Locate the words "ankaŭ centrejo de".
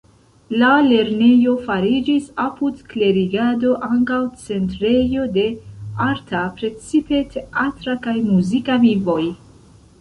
3.89-5.45